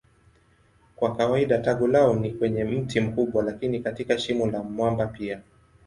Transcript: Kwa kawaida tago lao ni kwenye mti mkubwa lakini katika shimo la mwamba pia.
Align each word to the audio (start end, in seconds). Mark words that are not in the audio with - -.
Kwa 0.95 1.15
kawaida 1.17 1.57
tago 1.57 1.87
lao 1.87 2.15
ni 2.15 2.31
kwenye 2.31 2.63
mti 2.63 2.99
mkubwa 3.01 3.43
lakini 3.43 3.79
katika 3.79 4.17
shimo 4.17 4.45
la 4.47 4.63
mwamba 4.63 5.07
pia. 5.07 5.41